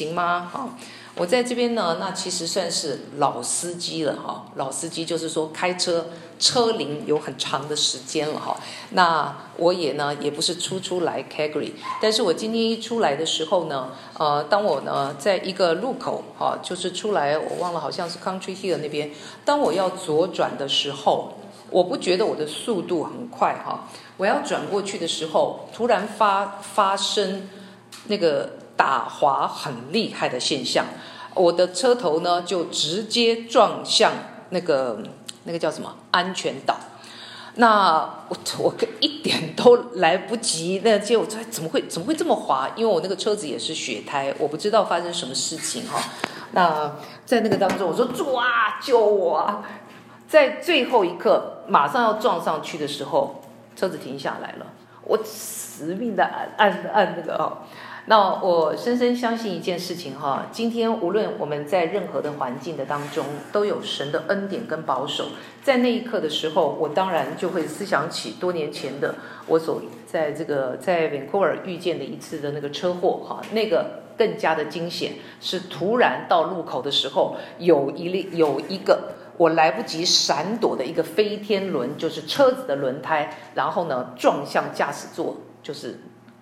[0.00, 0.48] 行吗？
[0.50, 0.70] 好，
[1.14, 4.46] 我在这边呢，那其实算是老司机了哈。
[4.54, 6.06] 老司机就是说开车
[6.38, 8.56] 车龄有很长的时间了哈。
[8.92, 19.10] 那我也呢，也不是初初来 c a g r y 但是我今天一出来的时候呢，呃，当我呢在一个路口哈，就是出来我忘了好像是 Country Hill 那边，
[19.44, 21.34] 当我要左转的时候，
[21.68, 23.86] 我不觉得我的速度很快哈。
[24.16, 27.46] 我要转过去的时候，突然发发生
[28.06, 28.59] 那个。
[28.80, 30.86] 打滑很厉害的现象，
[31.34, 34.10] 我的车头呢就直接撞向
[34.48, 35.02] 那个
[35.44, 36.74] 那个叫什么安全岛，
[37.56, 42.70] 那我我一点都来不及，那结果我怎么会怎么会这么滑？
[42.74, 46.00] 因为我那个车子也是雪胎，我不知道发生什么事情哈。
[46.52, 46.90] 那
[47.26, 49.62] 在那个当中，我说主啊救我！
[50.26, 53.42] 在最后一刻马上要撞上去的时候，
[53.76, 54.64] 车子停下来了，
[55.04, 57.58] 我死命的按按按那个哦。
[58.06, 65.26] 那我深深相信一件事情哈，今天无论我们在任何的环境的当中，都有神的恩典跟保守。
[65.62, 69.14] 在那一刻的时候，我当然就会思想起多年前的
[69.46, 86.00] 我所在这个在温哥华遇见的一次的那个车祸哈，那个更加的惊险，是突然到路口的时候，有一粒有一个我来不及闪躲的一个飞天轮，就是车子的轮胎，然后呢撞向驾驶座，就是。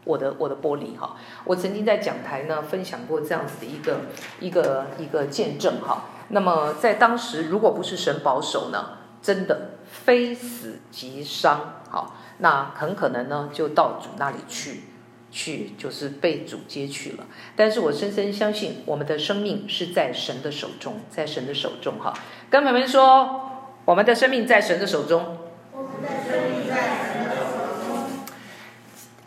[0.09, 4.01] 我的我的玻璃哈，我曾经在讲台呢分享过这样子的一个
[4.41, 6.07] 一个一个见证哈。
[6.31, 14.85] 那么在当时，如果不是神保守呢，真的非死即伤好，那很可能呢就到主那里去，
[15.31, 17.27] 去就是被主接去了。
[17.55, 22.15] 但是我深深相信，我们的生命是在神的手中，在神的手中哈。
[22.49, 23.51] 跟朋友们说，
[23.85, 25.37] 我们的生命在神的手中。
[25.73, 26.48] 我们的生命在。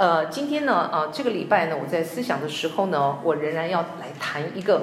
[0.01, 4.81] 呃，今天呢，呃，这个礼拜呢，我在思想的时候呢，我仍然要来谈一个，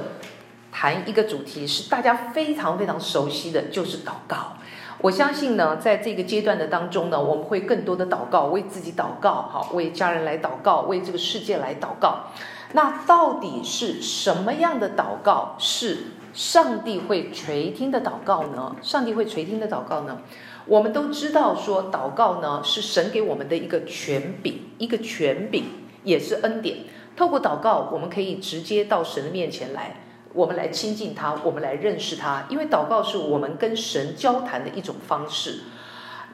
[0.70, 4.52] 谈一个主题，是大家非常非常熟悉的，就是祷告。
[5.00, 12.26] 我相信呢，在这个阶段的当中呢，我们会更多的祷告，为自己祷告，好，为家人来祷告，为这个世界来祷告。
[12.75, 18.76] 那到底是什么样的祷告是上帝会垂听的祷告呢？
[18.82, 20.19] 上帝会垂听的祷告呢？
[20.68, 25.64] 我们都知道，说祷告呢是神给我们的一个权柄，一个权柄
[26.04, 26.80] 也是恩典。
[27.16, 29.96] 透过祷告，我们可以直接到神的面前来，
[30.34, 32.46] 我们来亲近他，我们来认识他。
[32.50, 35.60] 因为祷告是我们跟神交谈的一种方式。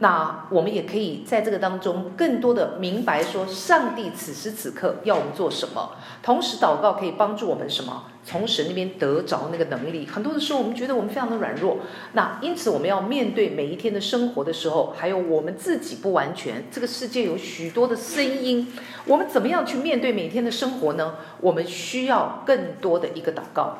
[0.00, 5.92] 那我们也可以在这个当中更多的明白说，上帝此时此刻要我们做什么。
[6.20, 8.04] 同时，祷告可以帮助我们什么？
[8.24, 10.06] 从神那边得着那个能力。
[10.06, 11.78] 很多的时候，我们觉得我们非常的软弱。
[12.14, 18.72] 那因此，我们要面对每一天的生活的时候，还有我们自己不完全，这个世界有许多的声音，
[19.04, 21.14] 我们怎么样去面对每天的生活呢？
[21.40, 23.78] 我们需要更多的一个祷告。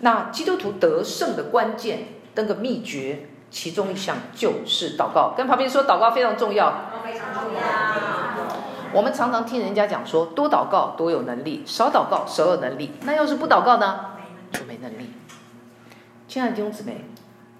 [0.00, 3.28] 那基督徒得胜的关键，那个秘诀。
[3.54, 6.74] 其中一项就是祷告，跟旁边说祷告非常重要。
[7.04, 7.60] 非常重要。
[8.92, 12.90] 我们常常听人家讲说，多祷告多有能力，少祷告少有能力。
[13.02, 14.06] 那要是不祷告呢？
[14.50, 15.12] 就没能力。
[16.26, 17.04] 亲爱的弟兄姊妹。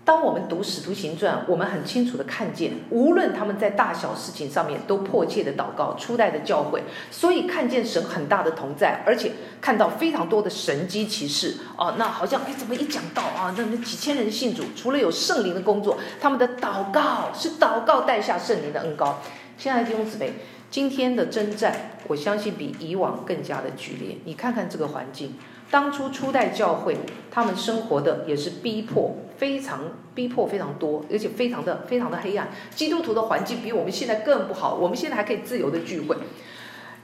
[0.04, 9.32] 当我们读《使徒行传》，我们很清楚的看见，无论他们在大小事情上面都迫切的祷告，初代的教会，所以看见神很大的同在，而且
[9.62, 11.94] 看到非常多的神迹奇事哦。
[11.96, 19.22] 那好像哎，怎么一讲到啊，那那几千人信主，除了有圣灵的工作，他们的祷告是祷告带下圣灵的恩膏。
[19.56, 20.34] 亲爱的弟兄姊妹，
[20.70, 24.18] 今天的征战，我相信比以往更加的剧烈。
[24.26, 25.34] 你看看这个环境。
[25.70, 26.96] 当初初代教会，
[27.30, 29.80] 他们生活的也是逼迫，非常
[30.14, 32.48] 逼迫非常多，而且非常的非常的黑暗。
[32.70, 36.16] 基督徒的环境比我们现在更不好，我们现在还可以自由的聚会，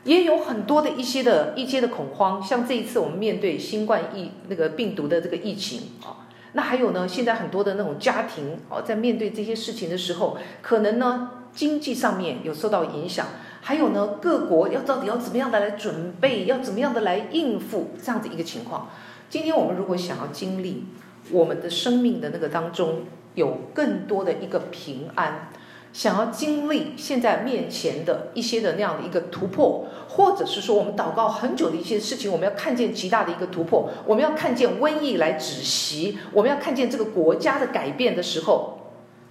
[0.04, 2.40] 也有很多的一些的一些的恐慌。
[2.40, 13.26] 像这一次我们面对新冠疫那个病毒的这个疫情啊，那还有呢，现在很多的那种家庭哦，在面对这些事情的时候，可能呢经济上面有受到影响。
[13.62, 18.88] 还有呢，各国要到底要怎么样的来准备，要怎么样的来应付这样子一个情况？
[19.28, 20.86] 今天我们如果想要经历
[21.30, 23.02] 我们的生命的那个当中
[23.34, 25.50] 有更多的一个平安，
[25.92, 38.78] 想要经历现在面前的一些的那样的一个突破，或者是说我们祷告很久的一些事情，我们要看见极大的一个突破，我们要看见瘟疫来止息，我们要看见这个国家的改变的时候，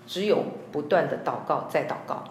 [0.07, 2.23] 只有不断的祷告再祷告。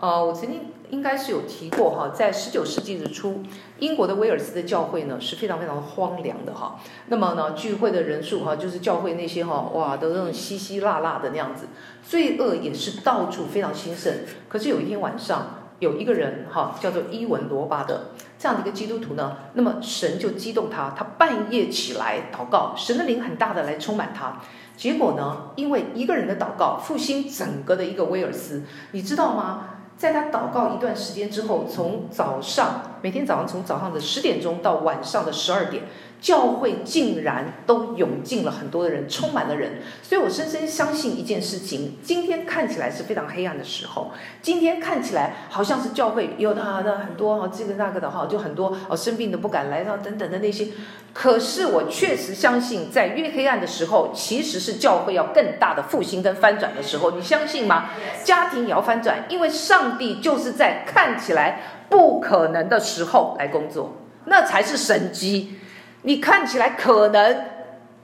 [0.00, 3.42] 呃，我曾经应该是有提过哈，在十九世纪的初，
[3.80, 6.78] 英国的威尔斯的教会呢是非常非常荒凉的哈。
[7.08, 11.66] 那么呢，聚会的人数哈，就是教会那些哈，哇，都那种稀稀落落的那样子，
[12.06, 14.20] 罪恶也是到处非常兴盛。
[14.48, 24.40] 可是有一天晚上，有一个人哈，叫做伊文罗巴的这样的一个基督徒呢，那么神就激动他，他半夜起来祷告，神的灵很大的来充满他。
[24.76, 28.62] 结果呢，因为一个人的祷告，复兴整个的一个威尔斯，
[28.92, 29.70] 你知道吗？
[29.98, 35.84] 在他祷告一段时间之后，从早上每天早上从早上的十点钟到晚上的十二点。
[36.20, 44.10] 教会竟然都涌进了很多的人，充满了人，所以我深深相信一件事情：今天看起来是非常黑暗的时候，
[44.42, 50.66] 今天看起来好像是教会有的的很多哈，这个那个的哈，就很多哦生病的不敢来啊等等的那些。
[51.14, 57.12] 可是我确实相信，在越黑暗的时候，其实是教会要更大的复兴跟翻转的时候。
[57.12, 57.90] 你相信吗？
[58.24, 63.96] 家庭也要翻转，因为上帝就是在看起来不可能的时候来工作，
[64.26, 65.58] 那才是神机。
[66.02, 67.44] 你看起来可能，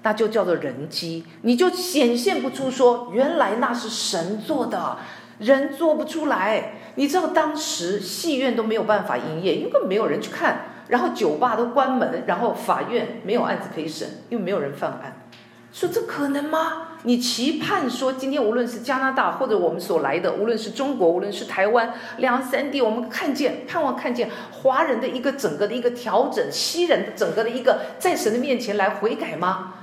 [0.02, 4.98] 那就叫做人机，你就显现不出说原来那是神做的，
[5.38, 6.72] 人做不出来。
[6.96, 15.22] 你知道当时戏院都没有办法营业，因为没有人去看，然后酒吧都关门，然后法院没有案子可以审，因为没有人犯案。
[15.72, 16.94] 说这可能吗？
[17.06, 29.74] 你期盼说今天无论是加拿大或者我们所来的，无论是中国，无论是台湾两三地，我们看见盼望看见华人的一个整个的一个调整，西人的整个的一个在神的面前来悔改吗？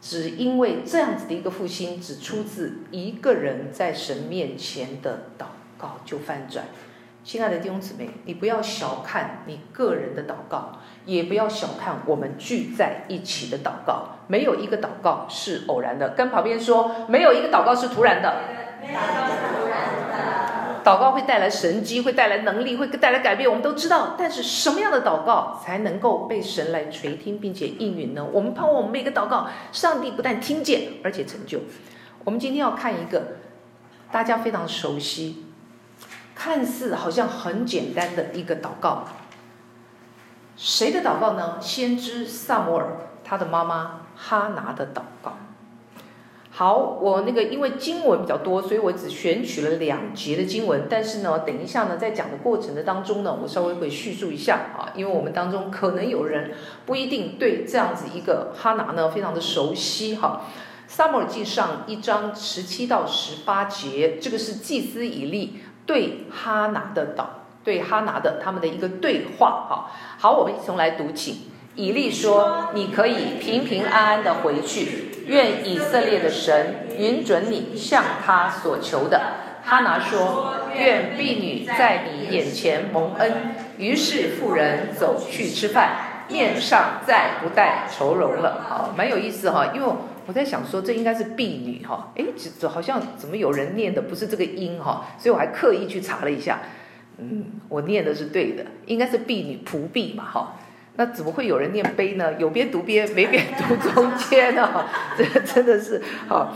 [0.00, 5.46] 只因为这样子的一个复兴，只出自一个人在神面前的祷
[5.76, 6.64] 告就翻转。
[7.28, 14.16] 亲爱的弟兄姊妹，你不要小看你个人的祷告，也不要小看我们聚在一起的祷告。
[14.28, 16.14] 没有一个祷告是偶然的。
[16.16, 18.34] 跟旁边说，没有一个祷告是突然的。
[18.80, 20.82] 没有突然的。
[20.82, 24.14] 祷告会带来神迹，会带来能力，会带来改变，我们都知道。
[24.16, 28.26] 但是什么样的祷告才能够被神来垂听并且应允呢？
[28.32, 31.60] 我们盼望我们每个祷告，上帝不但听见，而且成就。
[32.24, 33.36] 我们今天要看一个
[34.10, 35.44] 大家非常熟悉。
[36.38, 39.02] 看似好像很简单的一个祷告，
[40.56, 41.58] 谁的祷告呢？
[41.60, 42.86] 先知撒摩尔，
[43.24, 45.36] 他的妈妈哈拿的祷告。
[46.52, 50.86] 好，我那个因为经文比较多，所以我只选取了两节的经文。
[50.88, 56.52] 但是呢，等一下呢，在讲的过程的当中呢，我稍微会叙述一下啊，因为我们当中可能有人
[56.86, 60.42] 不一定对这样子一个哈拿呢非常的熟悉哈。
[60.86, 65.58] 撒摩尔记上一章十七到十八节，这个是祭司以利。
[65.88, 67.24] 对哈拿的祷，
[67.64, 71.50] 对哈拿的他们的一个对话，哈，好，我们一同来读起。
[71.76, 79.20] 以利说：“你可以平平安安的回去，愿以色列的神允准你向他所求的。”
[79.64, 88.66] 哈拿说：“愿婢女在你眼前蒙恩。”于是妇人走去吃饭，面上再不带愁容了。
[88.68, 89.88] 好，蛮有意思哈，因为。
[90.28, 92.22] 我在想说，这应该是婢女哈，哎，
[92.60, 96.60] 这好像怎么有人念的不是这个音哈，所以我还刻意去查了一下，
[97.16, 100.60] 嗯，我念的是对的，应该是婢女仆婢嘛哈，
[100.96, 102.38] 那怎么会有人念悲呢？
[102.38, 104.84] 有边读边，没边读中间呢？
[105.16, 106.52] 这真的是哈，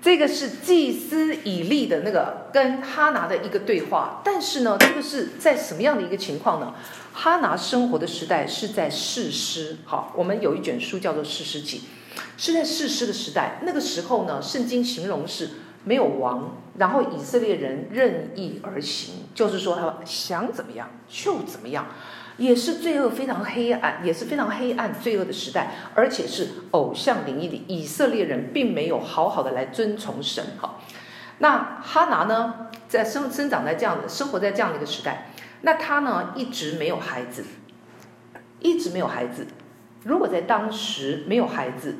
[0.00, 6.74] 这个是祭司以利的那个跟哈拿的一个对话，但是呢，这个是在什么样的一个情况呢？
[7.12, 11.82] 哈拿生活的时代是在士师，好，我们有一卷书叫做士师记。
[12.36, 15.50] 是在士师的时代，那个时候呢，圣经形容是
[15.84, 21.86] 没有王，然后以色列人任意而行，就是说他想怎么样就怎么样，
[22.36, 30.78] 也是罪恶非常黑暗，也是非常黑暗罪恶的时代，而且是偶像灵里，以色列人并没有好好的来遵从神哈。
[31.38, 35.32] 那哈拿呢，在生生长在这样的生活在这样的一个时代，
[35.62, 37.44] 那他呢一直没有孩子，
[38.60, 39.46] 一直没有孩子。
[40.04, 41.96] 如果在当时没有孩子，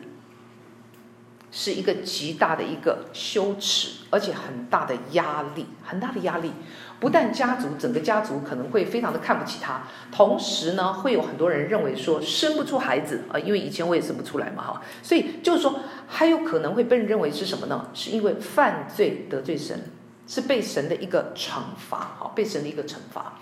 [1.53, 6.51] 是一个极大的一个羞耻，而且很大的压力，很大的压力。
[6.99, 9.83] 不但家族整个家族可能会非常的看不起他，
[10.13, 17.89] 同时呢，会有很多人认为说生不出孩子啊，因为以前我也生不出来嘛哈，所以就是说还有可能会被认为是什么呢？
[17.93, 19.91] 是因为犯罪得罪神，
[20.29, 23.35] 是被神的一个惩罚，哈，被神的一个惩罚。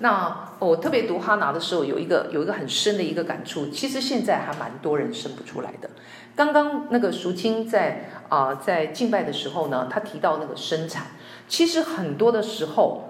[0.00, 3.68] 那我特别读哈拿的时候，有一个有一个很深的一个感触。
[3.70, 5.90] 其实现在还蛮多人生不出来的。
[6.38, 11.08] 刚刚那个淑清在啊、在敬拜的时候呢，她提到那个生产，
[11.48, 13.08] 其实很多的时候，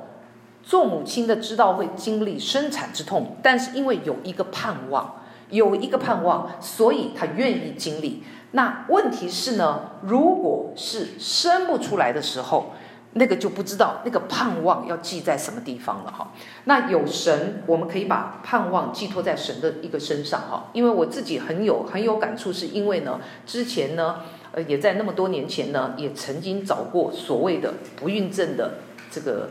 [0.63, 5.17] 做母亲的知道会经历生产之痛，但是因为有一个盼望，
[5.51, 8.23] 有一个盼望，所以她愿意经历。
[8.53, 12.73] 那问题是呢，如果是生不出来的时候，
[13.15, 16.33] 那个就不知道那个盼望要寄在什么地方了哈。
[16.65, 20.69] 那有神，我们可以把盼望寄托在神的一个身上哈。
[20.73, 24.21] 因为我自己很有很有感触，是因为呢，之前呢，
[24.53, 28.75] 呃，也在那么多年前呢，也曾经找过所谓的不孕症的
[29.11, 29.49] 这个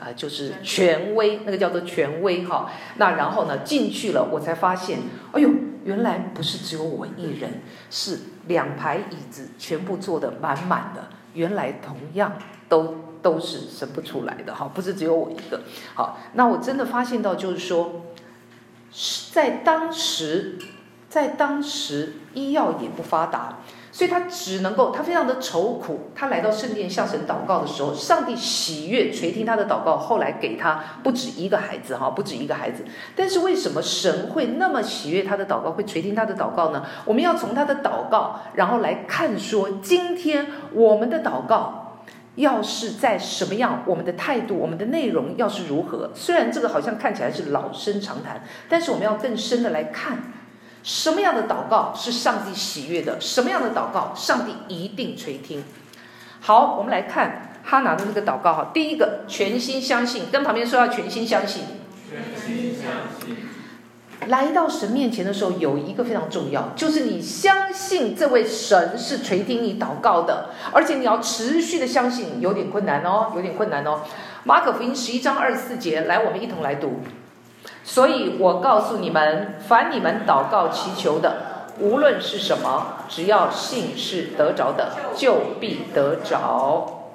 [0.00, 2.70] 呃，就是权威，那个叫做权威哈。
[2.96, 5.00] 那然后呢，进去了，我才发现，
[5.32, 5.50] 哎呦，
[5.84, 11.08] 原来不是只有我一人，是两排椅子全部坐得满满的。
[11.34, 12.32] 原来同样
[12.68, 15.60] 都都是生不出来的哈，不是只有我一个。
[15.94, 18.02] 好，那我真的发现到，就是说，
[19.32, 20.58] 在当时，
[21.08, 23.58] 在当时医药也不发达。
[23.94, 26.10] 所以他只能够，他非常的愁苦。
[26.14, 32.84] 他来到圣殿向神祷告的时候，上帝喜悦垂听他的祷告，后来给他不止一个孩子哈，不止一个孩子。
[33.14, 36.86] 但是为什么神会那么喜悦他的祷告，会垂听他的祷告呢？
[37.04, 41.98] 我们要从他的祷告，然后来看说，今天我们的祷告
[42.36, 46.10] 要是在什么样，我们的态度，我们的内容要是如何？
[46.14, 50.32] 虽然这个好像看起来是老生常谈，但是我们要更深的来看。
[50.82, 53.20] 什么样的祷告是上帝喜悦的？
[53.20, 55.62] 什么样的祷告上帝一定垂听？
[56.40, 58.70] 好，我们来看哈拿的那个祷告哈。
[58.74, 61.62] 第一个，全心相信，跟旁边说要全心相信。
[62.10, 62.92] 全心相
[63.24, 63.36] 信。
[64.28, 74.00] 来到神面前的时候，有一个非常重要，就是你相信这位神是垂听你祷告的，而且你要持续的相信，有点困难哦，有点困难哦。
[74.44, 77.00] 马可福音十一章二十四节，来，我们一同来读。
[77.84, 87.10] 所以我告诉你们，凡你们祷告祈求的，无论是什么，只要信是得着的，就必得着。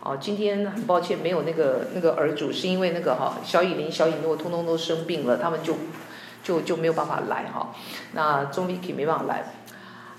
[0.00, 5.74] 哦，今天很抱歉没有那个那个儿主，是因为那个哈小以琳、小以诺通通都生病了，他们就
[6.44, 7.70] 就就没有办法来哈。
[8.12, 9.52] 那钟丽缇没办法来。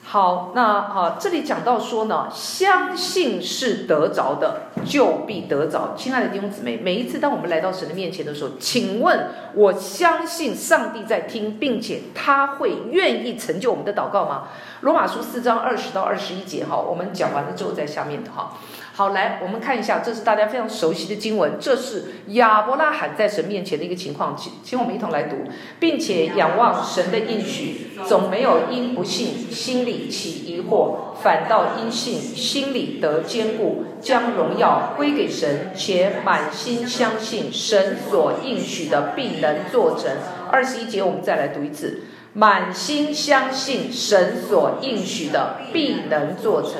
[0.09, 5.95] 好，那好，这里讲到说呢，相信是得着的，就必得着。
[5.97, 14.47] 亲爱的弟兄姊妹，每一次当我们来到神的面前的时候，请问，我相信上帝在听，并且他会愿意成就我们的祷告吗？
[14.79, 18.53] 罗马书四章二十到二十一节，哈，我们讲完了之后在下面的哈。
[18.97, 25.35] 好，来，我们看一下，这是大家非常熟悉的经文，这是亚伯拉罕在神面前的一个情况，请，请我们一同来读，
[25.79, 40.09] 并且仰望神的应许，总没有因不信心里起疑惑，反倒因信心里得坚固，将荣耀归给神，且满心相信神所应许的必能做成。
[40.49, 42.01] 二十一节，我们再来读一次，
[42.33, 46.71] 满心相信神所应许的必能做成。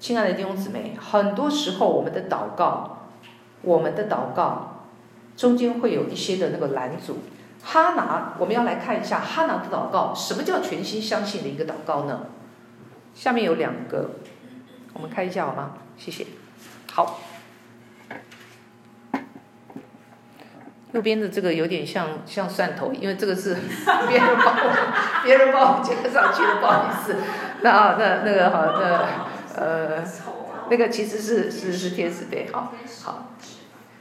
[0.00, 3.08] 亲爱的弟兄姊妹，很多时候我们的祷告，
[3.62, 4.84] 我们的祷告
[5.36, 7.18] 中间会有一些的那个拦阻。
[7.62, 12.26] 哈拿，我们要来看一下哈拿的祷告，什么叫全心相信的一个祷告呢？
[13.12, 14.10] 下面有两个，
[14.94, 15.72] 我们看一下好吗？
[15.96, 16.24] 谢谢。
[16.92, 17.18] 好，
[20.92, 23.56] 右边的这个有点像像蒜头，因为这个是
[24.06, 27.16] 别人帮我 别人帮我加上去的，不好意思。
[27.62, 29.27] 那啊，那那个好，那。
[29.58, 30.04] 呃，
[30.70, 32.72] 那个其实是是是天使对，好，
[33.02, 33.32] 好，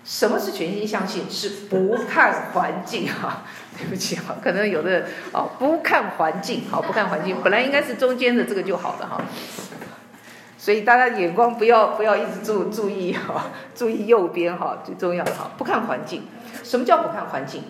[0.04, 1.30] 什么是全心相信？
[1.30, 3.44] 是不看环境 哈，
[3.78, 9.22] 对不起哈，可能有的哦，不看环境，好，不看环境，本来应该是中间的这个就好了哈，
[10.58, 16.24] 所以大家眼光不要不要一直注注意哈，注意右边哈，最重要的哈，不看环境，
[16.64, 17.64] 什么叫不看环境？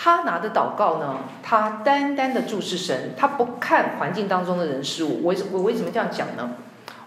[0.00, 5.20] 哈拿的祷告呢，他单单的注视神，他不看环境当中的人事物。
[5.24, 6.50] 我我为什么这样讲呢？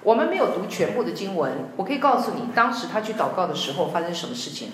[0.03, 4.71] 我们没有读全部的经文，我可以告诉你，当时他去祷告的时候发生什么事情。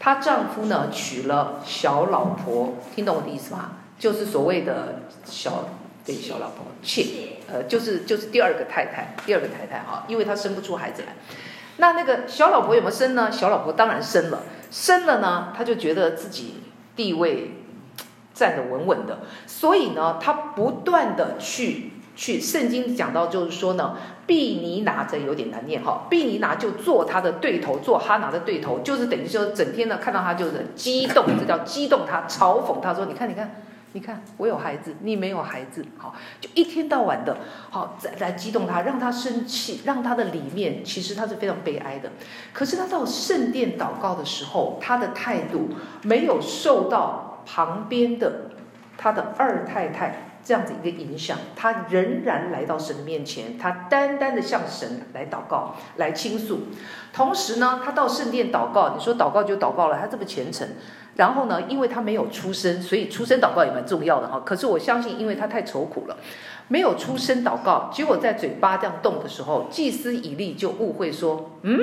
[0.00, 3.70] 她丈夫呢娶了小老婆，听懂我的意思吗？
[4.00, 5.68] 就是所谓的小
[6.04, 11.14] 对小老婆妾，呃，就是就是第二个太太，第二个太太哈，因为她生不出孩子来。
[11.76, 13.30] 那那个小老婆有没有生呢？
[13.30, 14.42] 小老婆当然生了，
[14.72, 16.56] 生了呢，她就觉得自己。
[16.96, 17.52] 地位
[18.32, 23.96] 站得稳稳的，所以呢，他不断的去去，圣经讲到就是说呢，
[24.26, 33.62] 毕尼拿这有点难念哈，毕尼拿就做他的对头，做哈拿的对头，就是等于说整天呢看到他就是激动，这叫激动他，嘲讽他说，你看你看
[33.94, 37.36] 你看，我有孩子，你没有孩子，好，就一天到晚的，
[37.70, 42.10] 好在来激动他，让他生气，让他的里面其实他是非常悲哀的。
[42.52, 45.68] 可是他到圣殿祷告的时候，他的态度
[46.02, 48.50] 没有受到旁边的
[48.98, 56.62] 他的二太太这样子一个影响，他仍然来到神的面前，他单单的向神来祷告，来倾诉。
[57.12, 60.66] 同时呢，他到圣殿祷告，你说祷告就祷告了，他这么虔诚。
[61.16, 64.42] 然后呢，因为他没有出声，所以出声祷告也蛮重要的哈。
[64.44, 66.16] 可是我相信，因为他太愁苦了，
[66.68, 71.78] 没有出声祷告，结果在嘴巴这样动的时候，祭司以利就误会说：“嗯，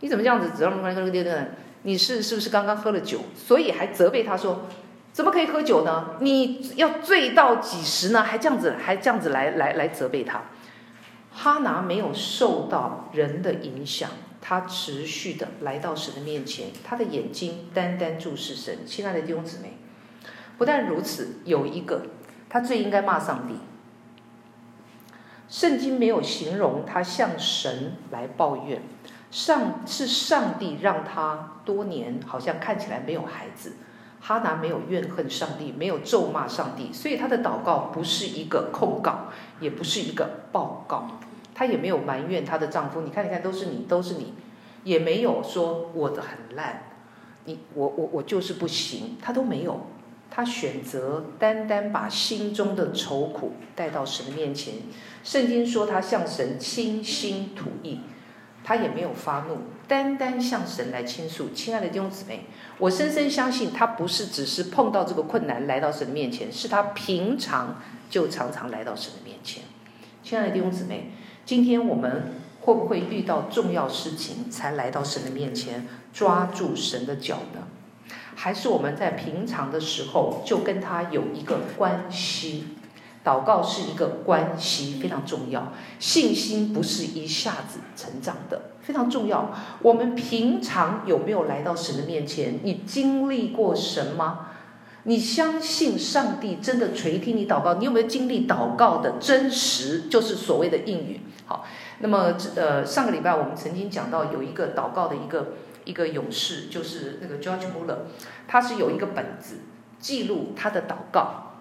[0.00, 0.50] 你怎么这样子？
[0.56, 1.48] 只让那个那个，
[1.82, 3.18] 你是是不是刚刚喝了酒？
[3.36, 4.62] 所以还责备他说，
[5.12, 6.10] 怎么可以喝酒呢？
[6.20, 8.22] 你要醉到几时呢？
[8.22, 10.40] 还这样子，还这样子来来来责备他。”
[11.36, 14.08] 哈拿没有受到人的影响，
[14.40, 18.86] 他持续的来到神的面前，他的眼睛单单注视神。
[18.86, 19.76] 亲爱的弟兄姊妹，
[20.56, 22.06] 不但如此，有一个
[22.48, 23.56] 他最应该骂上帝。
[25.48, 28.80] 圣经没有形容他向神来抱怨，
[29.30, 33.72] 上是上帝让他多年好像看起来没有孩子。
[34.20, 39.26] 哈拿没有怨恨上帝，没有咒骂上帝，所以他的祷告不是一个控告，
[39.60, 41.20] 也不是一个报告，
[41.54, 43.02] 她也没有埋怨她的丈夫。
[43.02, 44.34] 你看，你看，都是你，都是你，
[44.82, 46.82] 也没有说我的很烂，
[47.44, 49.86] 你我我我就是不行，她都没有。
[50.30, 54.74] 她选择单单把心中的愁苦带到神的面前。
[55.22, 58.00] 圣经说她向神倾心吐意。
[58.66, 61.50] 她也没有发怒，单单向神来倾诉。
[61.50, 62.46] 亲爱的弟兄姊妹，
[62.78, 69.64] 我深深相信，她不是只是碰到这个困难来到神的面前，是她平常就常常来到神的面前。
[70.22, 71.10] 亲爱的弟兄姊妹，
[71.44, 72.32] 今天我们
[72.62, 77.60] 会不会遇到重要事情才来到神的面前，抓住神的脚呢？
[78.34, 82.68] 还是我们在平常的时候就跟他有一个关系？
[83.22, 85.72] 祷告是一个关系，非常重要。
[85.98, 89.50] 信心不是一下子成长的，非常重要。
[89.82, 92.58] 我们平常有没有来到神的面前？
[92.62, 94.48] 你经历过神吗？
[95.04, 97.74] 你相信上帝真的垂听你祷告？
[97.74, 100.02] 你有没有经历祷告的真实？
[100.10, 101.20] 就是所谓的应允。
[101.46, 101.64] 好，
[102.00, 107.98] 那么呃，上个礼拜我们曾经讲到有一个祷告的一个一个勇士，就是那个 George Muller，
[108.48, 109.56] 他是有一个本子
[110.00, 111.52] 记录他的祷告。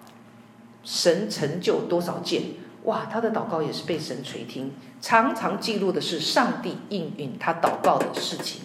[0.85, 2.41] 神成就多少件？
[2.83, 8.63] 哇，他的祷告也是被神垂听，常常记录的是上帝应允他祷告的事情，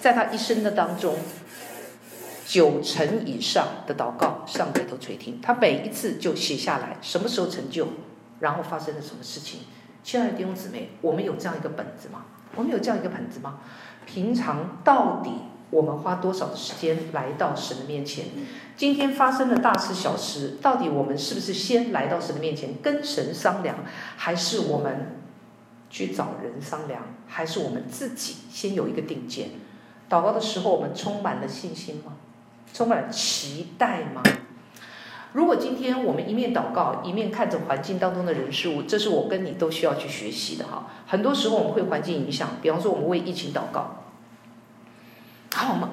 [0.00, 1.14] 在他一生的当中，
[2.48, 7.86] 九成以上的祷告上帝都垂听，他每一次就写下来什么时候成就，
[8.40, 9.60] 然后发生了什么事情。
[10.02, 12.24] 亲爱的弟兄姊妹，我们有这样一个本子吗？
[12.56, 13.58] 我们有这样一个本子吗？
[14.06, 15.30] 平常到底？
[15.68, 18.24] 我们花多少的时间来到神的面前？
[18.74, 23.76] 今天发生的大事小事，到底我们是不是先来到神的面前跟神商量，
[24.16, 25.18] 还是我们
[25.90, 29.50] 去找人商量，还是我们自己先有一个定见？
[30.08, 32.14] 祷告的时候，我们充满了信心吗？
[32.72, 34.22] 充满了期待吗？
[35.32, 40.86] 如果今天我们一面祷告，一面看着环境当中的人事物，这是我跟你都需要去学习的哈。
[41.06, 44.04] 很多时候我们会环境影响，比方说我们为疫情祷告。
[45.54, 45.88] 然后我们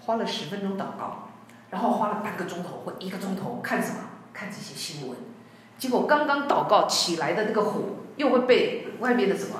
[0.00, 1.28] 花了十分钟祷告，
[1.70, 3.98] 然后花了半个钟头或一个钟头看什么？
[4.32, 5.18] 看这些新闻。
[5.76, 7.80] 结果刚刚祷告起来的那个火，
[8.16, 9.56] 又会被外面的什么？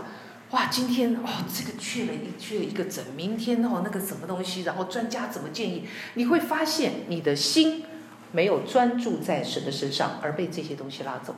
[0.51, 5.85] 哇，今天哦，这个去了一去了一个诊，明天哦那个什么东西，然后专家怎么建议？
[6.15, 7.85] 你会发现你的心
[8.33, 11.35] 没有专注在神的身上，而被这些东西拉走。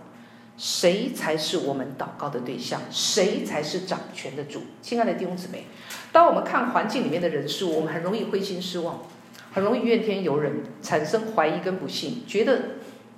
[0.56, 2.82] 谁才是我们祷告的对象？
[2.88, 4.62] 谁才是掌权的主？
[4.80, 5.64] 亲爱的弟兄姊妹，
[6.12, 9.00] 当我们看环境里面的人事物，我们很容易灰心失望，
[9.52, 12.62] 很容易怨天尤人，产生怀疑跟不信，觉得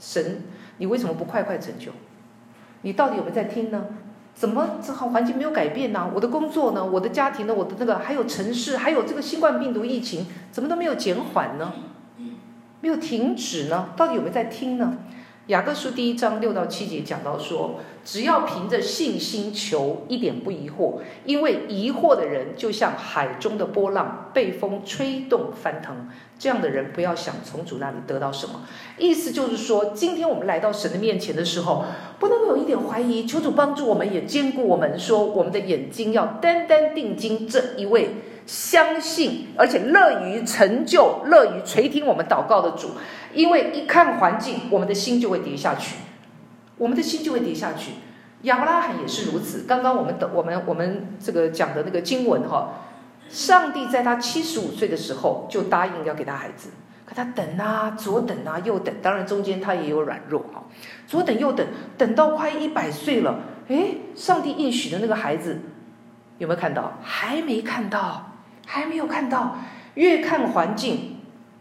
[0.00, 0.42] 神，
[0.78, 1.92] 你为什么不快快拯救？
[2.80, 3.86] 你到底有没有在听呢？
[4.34, 6.10] 怎么这好环境没有改变呢？
[6.14, 6.84] 我的工作呢？
[6.84, 7.54] 我的家庭呢？
[7.54, 11.72] 我的那个还有城市，还有这个新冠病毒疫情，怎么都没有减缓呢？
[12.80, 13.90] 没有停止呢？
[13.96, 14.96] 到底有没有在听呢？
[15.52, 26.08] 雅各书第一章六到七节讲到说，只要凭着信心求，一点不疑惑，因为疑惑的人就像海中的波浪，被风吹动翻腾。
[26.38, 28.62] 这样的人不要想从主那里得到什么。
[28.96, 31.84] 意思就是说，今天我们来到神的面前的时候，
[32.18, 38.14] 不能有一点怀疑，求主帮助我们，也坚固我们，说我们的眼睛要单单定睛这一位。
[38.44, 42.88] 相信，而且乐于成就、乐于垂听我们祷告的主，
[43.34, 45.96] 因为一看环境，我们的心就会跌下去，
[46.76, 47.92] 我们的心就会跌下去。
[48.42, 49.64] 亚伯拉罕也是如此。
[49.68, 52.74] 刚刚我们的我们我们这个讲的那个经文哈，
[53.28, 56.70] 上帝在他七十五岁的时候就答应要给他孩子，
[57.04, 60.64] 可他等啊，左等啊，右等，当然中间他也有软弱哈，
[61.06, 61.66] 左等右等，
[61.96, 65.60] 等到快一百岁了，诶，上帝应许的那个孩子
[66.38, 66.98] 有没有看到？
[67.02, 68.28] 还没看到。
[68.64, 69.56] 还没有看到，
[69.94, 71.11] 越看环境，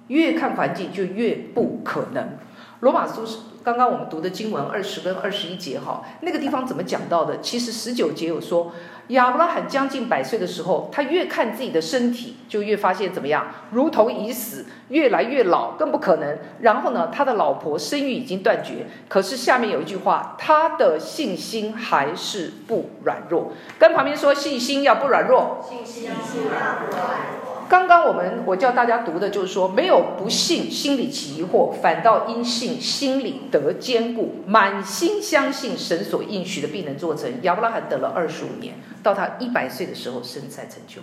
[0.08, 2.38] 越看环境就越不可能。
[2.82, 3.24] 罗马书
[3.64, 7.40] 刚刚我们读的经文二十跟二十一节哈，那个地方怎么讲到的？
[7.40, 8.72] 其实十九节有说，
[9.10, 16.40] 亚伯拉罕将近百岁的时候，他越看自己的身体，就越发现怎么样，如同已死，越来越老，更不可能。
[16.62, 23.52] 然后呢，他的老婆生育已经断绝，可是下面有一句话，他的信心还是不软弱。
[23.78, 25.64] 跟旁边说，信心要不软弱。
[25.70, 27.06] 信心要不软
[27.46, 27.51] 弱。
[27.72, 37.32] 刚刚我们我叫大家读的就是说，没有不信心里起疑惑，反倒因信心里得坚固，满心相信神所应许的必能做成。
[37.44, 41.00] 亚伯拉罕等了二十五年，到他一百岁的时候生才成就。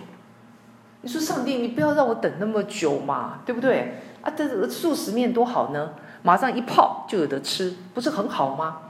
[1.01, 3.95] 你说上帝，你不要让我等那么久嘛，对不对？
[4.21, 8.81] 啊，这素食面多好呢，马上一泡就有得吃，不是很好吗？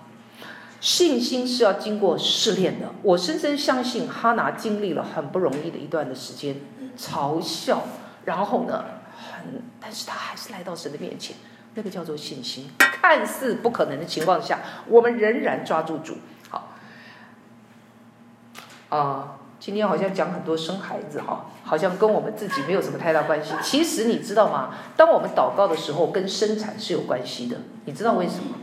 [0.82, 2.88] 信心是要经过试炼的。
[3.04, 6.58] 我深深相信哈拿经历了很不容易的一段的时间，
[6.97, 7.84] 嘲笑，
[8.25, 8.84] 然后呢，
[9.15, 11.36] 很，但是他还是来到神的面前，
[11.75, 12.69] 那个叫做信心。
[12.80, 16.17] 看似不可能的情况下，我们仍然抓住主。
[16.49, 16.69] 好，
[18.89, 23.54] 啊、今天好像讲很多生孩子哈，好像跟我们自己没有什么太大关系。
[23.63, 24.75] 其实你知道吗？
[24.97, 27.58] 当我们祷告的时候，跟生产是有关系的。
[27.86, 28.56] 你知道为什么？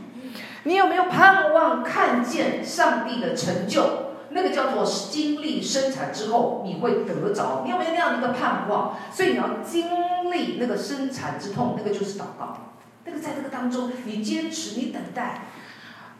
[0.63, 4.06] 你有没有盼望看见上帝的成就？
[4.37, 7.63] 那个叫做经历生产之后你会得着。
[7.65, 8.95] 你有没有那样的一个盼望？
[9.11, 9.87] 所以你要经
[10.31, 12.55] 历那个生产之痛，那个就是祷告。
[13.03, 15.45] 那个在这个当中，你坚持，你等待。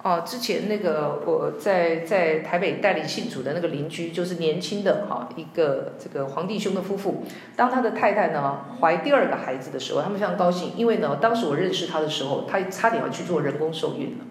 [0.04, 7.24] 哦，之前那个我在在台北代理信主的那个邻居，就是年轻的哈一个这个黄弟兄的夫妇。
[7.56, 14.26] 当他的太太呢怀第二个孩子的时候，他们非常高兴，因为呢当时我认识他的时候，他差点要去做人工受孕了。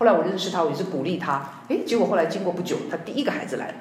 [0.00, 1.46] 后来我认识他，我也是鼓励他。
[1.68, 3.74] 诶，结果后来经过不久，他第一个孩子来了。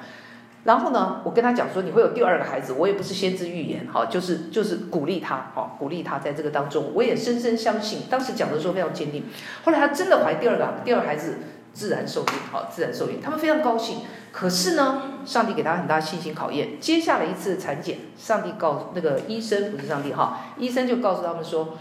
[0.66, 8.02] 然后呢，我跟他讲说你会有第二个孩子，我也不是先知预言，哈，就是就是鼓励他，哈，鼓励他在这个当中，我也深深相信。
[8.10, 9.24] 当时讲的时候非常坚定。
[9.64, 11.38] 后来他真的怀第二个，第二个孩子
[11.72, 14.00] 自然受孕，好，自然受孕，他们非常高兴。
[14.34, 16.78] 可是呢，上帝给他很大信心考验。
[16.82, 21.78] 接下来一次产检，上帝告那个医生，不是上帝哈，医生就告诉他们说，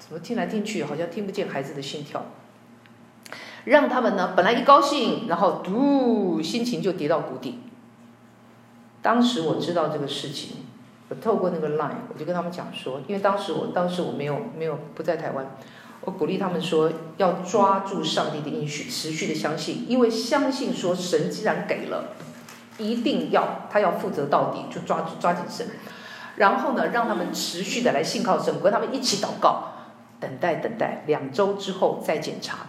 [0.00, 2.26] 怎么听来听去好像听不见孩子的心跳。
[3.68, 7.60] 让他们呢，本来一高兴，然后嘟，心情就跌到谷底。
[9.02, 10.56] 当时我知道这个事情，
[11.10, 15.46] 我透过那个 line，我就跟他们讲说，因为当时我当时我没有没有不在台湾，
[16.00, 22.14] 我鼓励他们说要抓住上帝的应许，持续的相信，因为相信说神既然给了，
[22.78, 25.66] 一定要他要负责到底，就抓住抓紧神。
[26.36, 29.72] 然后呢，让他们持续的来信靠神，我跟他们一起祷告，
[30.18, 32.66] 等待等待，两周之后再检查。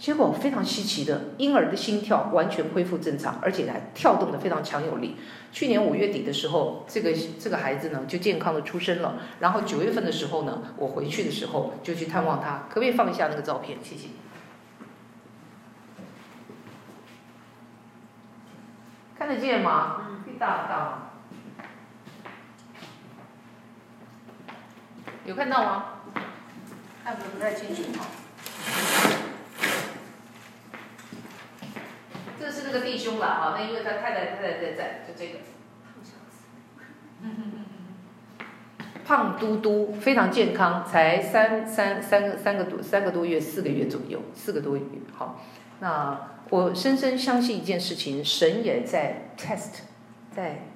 [0.00, 5.16] 结果非常稀奇的，婴儿的心跳完全恢复正常，而且还跳动的非常强有力。
[5.52, 9.18] 去年五月底的时候，这个这个孩子呢就健康的出生了。
[9.40, 13.76] 然后九月份的时候呢，我回去的时候就去探望他，可不可以放一下那个照片？
[13.82, 14.08] 谢谢。
[19.18, 20.22] 看得见吗？
[20.24, 21.10] 可以大？
[25.26, 25.84] 有看到吗？
[27.04, 27.82] 看不不太清楚
[32.40, 35.38] 这是那个弟兄了哈，那因为他太太太太在在，就这个。
[39.04, 44.82] 胖嘟嘟，非常健康，才三三三个三个多三个多月，四个月左右，四个多月。
[45.12, 45.42] 好，
[45.80, 49.80] 那我深深相信一件事情，神也在 test，
[50.34, 50.69] 在。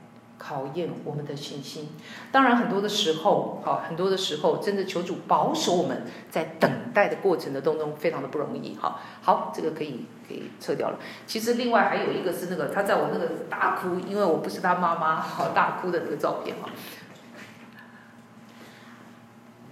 [0.47, 1.89] 考验我们的信心，
[2.31, 8.77] 当然很多的时候，好，很多的时候，真的求主保守我们在等待的过程的当中，非常的不容易。
[8.79, 10.99] 好，好，这个可以给撤掉了。
[11.27, 16.69] 其实另外还有一个是那个他在我那个大哭，因为我不是他妈妈，好大哭的那个照片哈。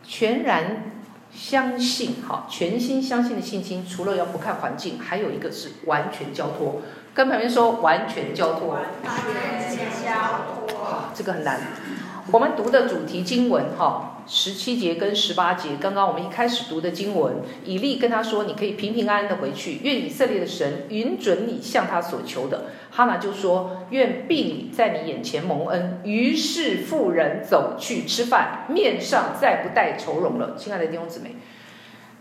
[0.02, 0.84] 全然
[1.30, 6.80] 相信，好，全心相信的信心，除了要不看环境，还有一个是完全交托。
[7.14, 8.68] 跟旁边说完全交托。
[8.68, 10.84] 完全交托。
[10.84, 11.60] 好，这个很难。
[12.30, 30.54] 我们读的主题经文哈，十七节跟十八节，刚刚我们一开始读的经文，以利跟他说：“你可以平平安安的回去，愿以色列的神允准你向他所求的。”哈拿就说：“愿婢女在你眼前蒙恩。”于是妇人走去吃饭，面上再不带愁容了。
[30.56, 31.36] 亲爱的弟兄姊妹。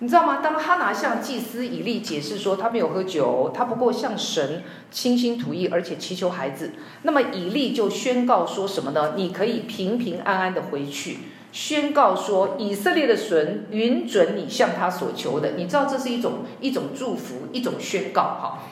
[0.04, 0.40] 你知道吗？
[0.42, 6.72] 当哈拿向祭司以利解释说他没有喝酒，他不过向神倾心吐意，而且祈求孩子，
[7.04, 9.14] 那么以利就宣告说什么呢？
[9.16, 11.20] 你可以平平安安的回去。
[11.52, 15.52] 宣告说以色列的神允准你向他所求的。
[15.52, 18.64] 你知道这是一种一种祝福，一种宣告哈。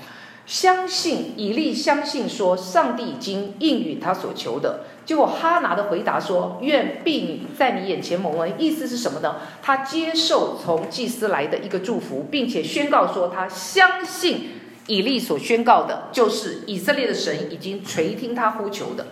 [0.48, 4.86] 相信以利相信说上帝已经应允他所求的。
[5.06, 9.38] 结果哈拿的回答说：“愿婢女在你眼前蒙恩。”意思是什么呢？
[9.62, 14.50] 他接受从祭司来的一个祝福，并且宣告说他相信
[14.86, 19.08] 以利所宣告的，就是以色列的神已经垂听他呼求的。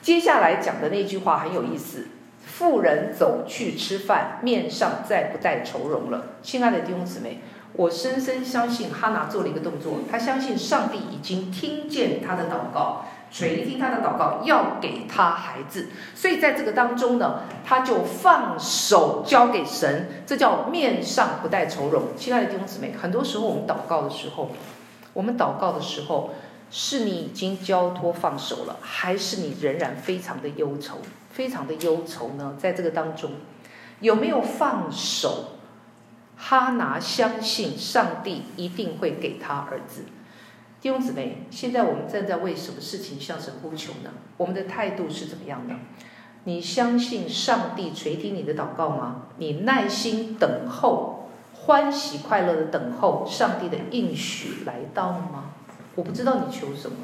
[0.00, 2.06] 接下来讲的那句话很有意思
[2.40, 7.40] ：“妇人走去吃饭，面上再不带愁容了。”亲爱的弟兄姊妹，
[7.74, 13.04] 我深深相信哈拿做了一个动作，他相信上帝已经听见他的祷告。
[13.30, 15.88] 垂听他的祷告，要给他孩子。
[16.14, 22.04] 所以在这个当中呢，他就放手交给神，这叫面上不带愁容。
[22.16, 24.50] 亲爱的弟兄姊妹，很多时候我们祷告的时候，
[25.12, 26.30] 我们祷告的时候，
[26.70, 30.98] 是你已经交托放手了，还是你仍然非常的忧愁，
[31.30, 32.54] 非常的忧愁呢？
[32.58, 33.32] 在这个当中，
[34.00, 35.52] 有没有放手？
[36.38, 40.04] 哈拿相信上帝一定会给他儿子。
[40.86, 44.10] 弟兄姊妹，现在我们正在为什么事情向神呼求呢？
[44.36, 45.74] 我们的态度是怎么样的？
[46.44, 49.22] 你相信上帝垂听你的祷告吗？
[49.38, 55.50] 你耐心等候，欢喜快乐的等候上帝的应许来到吗？
[55.96, 56.98] 我不知道你求什么，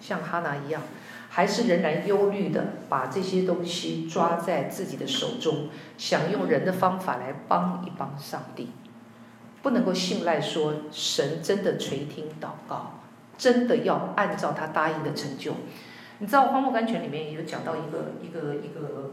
[0.00, 0.80] 像哈拿一样。
[1.28, 8.68] 还是仍然忧虑的，把这些东西抓在自己的手中，想用人的方法来帮一帮上帝，
[9.60, 12.92] 不能够信赖说神真的垂听祷告，
[13.38, 15.54] 真的要按照他答应的成就。
[16.18, 19.12] 你知道《荒漠甘泉》里面也有讲到一个一个一个，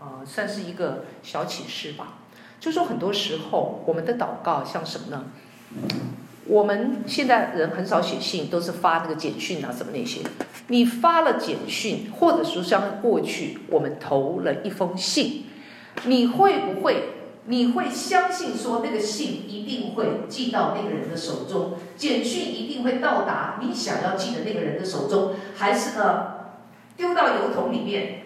[0.00, 2.14] 呃，算是一个小启示吧，
[2.58, 5.26] 就说很多时候我们的祷告像什么呢？
[6.46, 10.22] 我们现在人很少写信，都是发那个简讯啊，什么那些。
[10.68, 15.44] 你发了简讯，或者说像过去我们投了一封信，
[16.04, 17.15] 你会不会？
[17.46, 26.34] 你会相信说那个信一定会寄到那个人的手中，简讯一定会到达你想要寄的那个人的手中，还是呢
[26.96, 28.24] 丢到邮筒里面，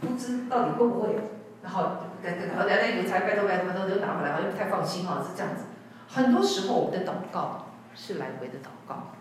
[0.00, 1.16] 不知到底会不会？
[1.62, 1.82] 然后
[2.22, 5.64] 等等，然后来来邮差拜托拜托拜托都拿回来，好像不太放心啊，是这样子。
[6.08, 9.12] 很多时候，我们的祷告是来回的祷告，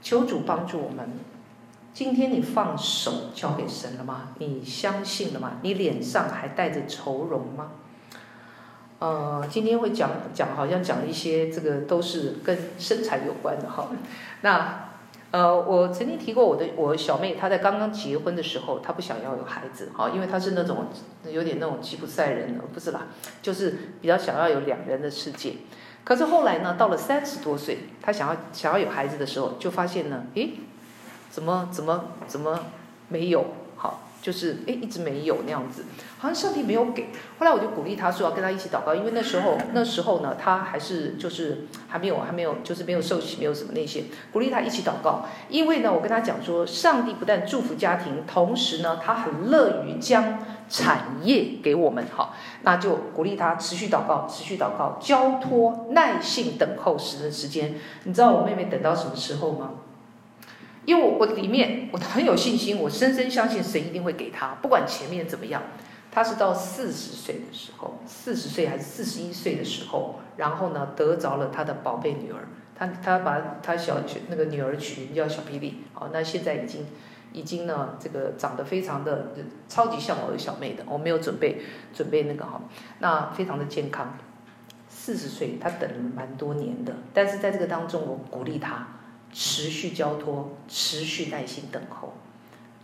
[0.00, 1.10] 求主帮助我们。
[1.92, 4.30] 今天你放手交给神了吗？
[4.38, 5.58] 你相信了吗？
[5.62, 7.70] 你脸上还带着愁容吗？
[8.98, 13.88] 呃，今天会讲讲，好像讲一些这个都是跟身材有关的哈。
[14.42, 14.88] 那
[15.30, 20.86] 呃，我曾经提过我的我小妹，她在刚刚结婚的时候，她不想要有孩子，哈，因为她是那种
[21.28, 23.08] 有点那种吉普赛人，不是啦，
[23.42, 25.54] 就是比较想要有两人的世界。
[26.04, 30.52] 可是后来呢，到了三十多岁，她想要想要有孩子的时候，就发现呢，诶，
[31.30, 32.60] 怎么怎么怎么
[33.08, 33.44] 没有？
[33.76, 35.84] 好，就是诶，一直没有那样子，
[36.24, 37.08] 好像上帝没有给。
[37.38, 45.26] 后来我就鼓励他说要跟他一起祷告，因为那时候 那时候呢，他还是就是还没有还没有就是没有受洗，没有什么那些，鼓励他一起祷告。
[45.50, 50.38] 因为呢，我跟他讲说，上帝不但祝福家庭，同时呢，他很乐于将。
[50.66, 57.74] 产业给我们好，那就鼓励他持续祷告，持续祷告，交托，耐性等候时的时间。
[58.04, 59.72] 你知道我妹妹等到什么时候吗？
[60.86, 65.62] 因为我我里面我很有信心，我深深相信神一定会给他，不管前面怎么样。
[66.14, 72.46] 他是到四十岁的时候，四十岁还是四十一岁的时候，然后呢得着了他的宝贝女儿，
[72.76, 76.86] 他他把他小那个女儿取名叫小霹雳，好，那现在已经。
[77.32, 79.32] 已经呢，这个长得非常的
[79.68, 81.60] 超级像我的小妹的，我没有准备
[81.92, 82.62] 准备那个哈，
[83.00, 84.16] 那非常的健康。
[84.88, 88.86] 四十岁，他等了蛮多年的，但是在这个当中，我鼓励他
[89.32, 92.14] 持续交托，持续耐心等候，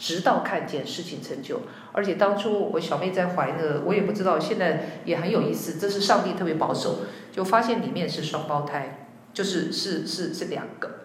[0.00, 1.60] 直到看见事情成就。
[1.92, 11.02] 而且当初我小妹在怀呢，我也不知道，现在也很有意思，这是上帝特别保守，就发现里面是双胞胎，就是是是是两个，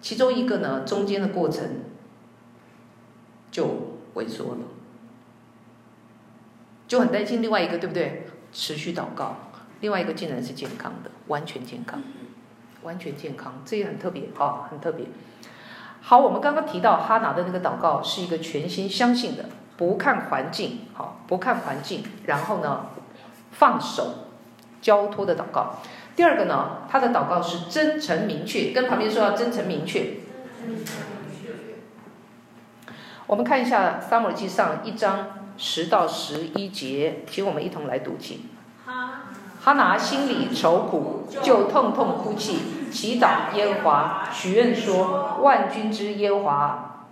[0.00, 1.84] 其中一个呢，中间的过程。
[3.52, 3.66] 就
[4.14, 4.58] 萎缩了，
[6.86, 8.28] 就很担心另外一个，对不对？
[8.52, 9.50] 持续祷告，
[9.80, 12.00] 另外一个竟然是健康的，完全健康，
[12.84, 15.06] 完全健康，这也很特别啊，很特别。
[16.02, 19.44] 好，我们刚刚提到哈拿的那个祷告是一个全心相信的，
[19.76, 22.86] 不看环境，好，不看环境，然后呢，
[23.52, 24.26] 放手
[24.82, 25.76] 交托的祷告。
[26.16, 30.14] 第二个呢，他的祷告是真诚明确，跟旁边说要真诚明确。
[33.26, 38.40] 我们看一下《撒母耳记上》一章十到十一节，请我们一同来读经。
[39.62, 42.58] 哈拿心里愁苦，就痛痛哭泣，
[42.90, 47.06] 祈祷耶和华，许愿说：万军之耶和华，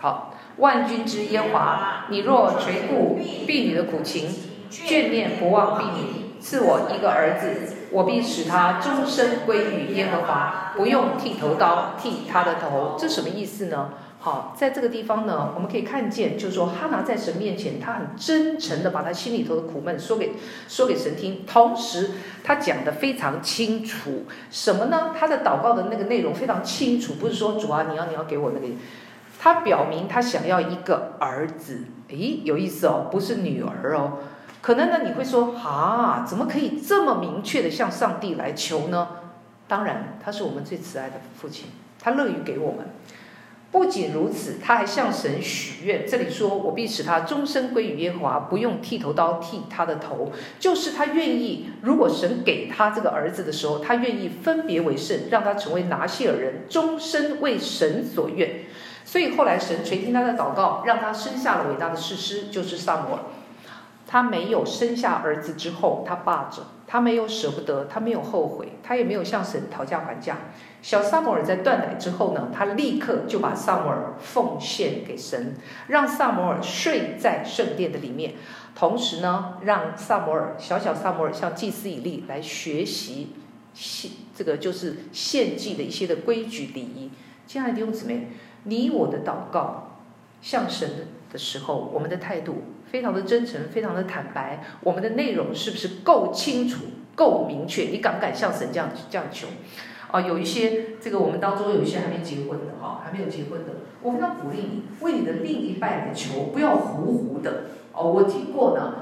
[0.00, 4.28] 好，万军之耶和华，你若垂顾婢女的苦情，
[4.70, 12.96] 眷念不忘婢女，赐我一个儿子，我必使他终身归于耶和华，不用剃头刀剃他的头。
[12.98, 13.90] 这什么意思呢？
[14.24, 20.32] 好，在这个地方呢，我们可以看见，就是说哈拿在神面前，他很真诚的把他心里头的苦闷说给
[20.66, 25.14] 说给神听，同时他讲的非常清楚，什么呢？
[25.14, 28.74] 他的祷告的那个内容非常清楚，不是说主啊，你要你要给我那个，
[29.38, 34.20] 他表明他想要一个儿子，诶，有意思哦，不是女儿哦，
[34.62, 39.06] 可能呢你会说啊，怎么可以这么明确的向上帝来求呢？
[39.68, 41.66] 当然，他是我们最慈爱的父亲，
[42.00, 42.86] 他乐于给我们。
[43.74, 46.06] 不仅如此，他还向神许愿。
[46.06, 58.60] 这里说：“我必使他终身归于耶和华，不用剃头刀剃他的头。”就是他愿意，如果神给他这个儿子的时候，他愿意分别为圣，让他成为拿细耳人，终身为神所愿。
[59.04, 63.22] 所以后来神垂听他的祷告，让他生下了伟大的士师，就是撒母耳。
[64.06, 70.36] 他没有生下儿子之后，他霸着，他没有舍不得，他没有后悔，他也没有向神讨价还价。
[70.84, 75.54] 小撒摩尔在断奶之后呢，他立刻就把撒摩尔奉献给神，
[75.86, 78.34] 让撒摩尔睡在圣殿的里面，
[78.74, 83.32] 同时呢，让撒摩尔小小撒摩尔向祭司以利来学习
[83.72, 87.10] 献这个就是献祭的一些的规矩礼仪。
[87.46, 88.28] 亲爱的弟兄姊妹，
[88.64, 89.96] 你我的祷告
[90.42, 97.84] 向神的时候，我们的态度非常的真诚，非常的坦白，我们的内容是不是够清楚、够明确？
[97.84, 99.46] 你敢不敢向神这样这样求？
[100.14, 108.12] 哦，有一些这个我们当中有一些还没结婚的哈，还没有结婚的，我非常鼓励你为你的另一半来求，不要糊糊的哦。
[108.12, 108.94] 我听过呢，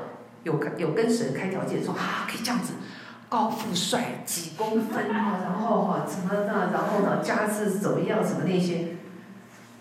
[0.42, 2.72] 有有跟神开条件说啊，可以这样子，
[3.29, 8.96] 高富帅几公分啊，然后哈怎么的，然后呢家世怎么样，什么那些。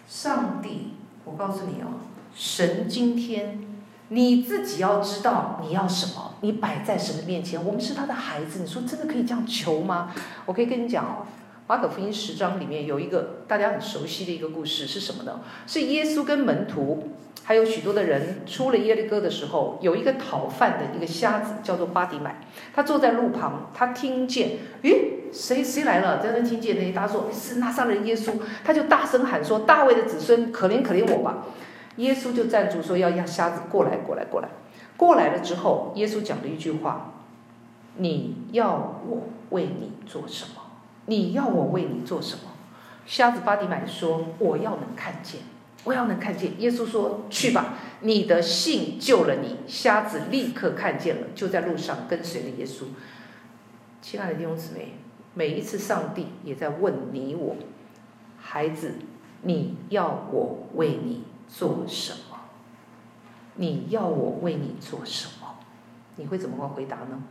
[0.10, 2.04] 上帝，我告诉你哦，
[2.36, 3.71] 神今天。
[4.14, 7.64] 你自己要知道你要什么，你摆在神的面前。
[7.64, 10.12] 我们是他的孩子，你说真的可以这样求吗？
[10.46, 11.26] 我可以跟你讲哦，
[11.66, 15.40] 马可福音十章里面有一个大家很熟悉的一个故事是什么呢？
[15.66, 17.12] 是耶稣跟门徒
[17.46, 22.42] 还有许多的人出了耶利哥的时候，有一个讨饭的一个瞎子叫做巴底买，
[22.74, 26.22] 他坐在路旁，他听见，诶，谁谁来了？
[26.22, 28.34] 在那听见那些大说是拿撒勒人耶稣，
[28.66, 31.46] 他就大声喊说：大卫的子孙，可怜可怜我吧！
[32.02, 34.50] 耶稣就站住说：“要让瞎子过来，过来，过来。”
[34.98, 37.14] 过来了之后，耶稣讲了一句话
[37.98, 40.62] ：“你要我为你做什么？
[41.06, 42.44] 你要我为你做什么？”
[43.06, 45.42] 瞎子巴底买说：“我要能看见，
[45.84, 52.84] 我要能看见。”耶稣说：“去吧，你的信救了你。”瞎子立刻看见了，就在路上跟随了耶稣。
[54.02, 54.94] 亲爱的弟兄姊妹，
[55.34, 57.56] 每一次上帝也在问你我，
[58.40, 58.96] 孩子，
[59.42, 61.24] 你要我为你。
[61.52, 62.38] 做什么？
[63.56, 65.56] 你要我为你做什么？
[66.16, 67.22] 你会怎么回答呢？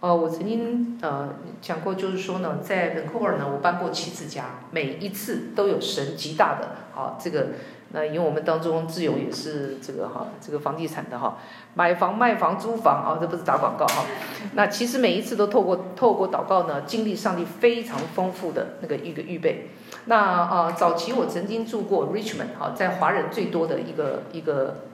[0.00, 7.48] 呃，我曾经呃讲过，就是说呢，在 Vancouver 呢，我搬过七次家，每一次都有神极大的啊，这个
[7.90, 11.38] 那因为我们当中志勇也是这个哈，这个房地产的哈，
[11.74, 14.04] 买房卖房租房啊，这不是打广告哈。
[14.52, 19.70] 那其实每一次都透过透过祷告呢，经历上帝非常丰富的那个一个预备。
[20.06, 24.84] 那、呃，早期我曾经住过 Richmond 哈，在华人最多的一个一个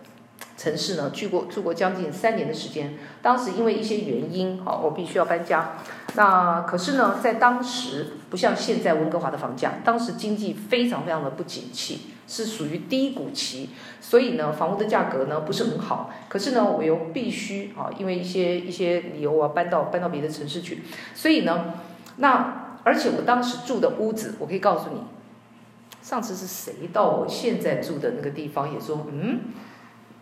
[0.57, 2.95] 城市呢，住过住过将近三年的时间。
[3.21, 5.79] 当时因为一些原因，哈，我必须要搬家。
[6.15, 13.71] 那可是呢，在当时不像现在温哥华的房价，当时经济非常非常的不景气，是属于低谷期，
[14.01, 16.13] 所以呢，房屋的价格呢不是很好。
[16.29, 20.85] 可是呢，我又必须啊，因为一些一些理由啊，搬到搬到别的城市去。
[21.15, 21.75] 所以呢，
[22.19, 22.70] 那。
[22.85, 25.03] 而且我当时住的屋子，我可以告诉你，
[26.03, 29.41] 上次是谁到我现在住的那个地方也说，嗯，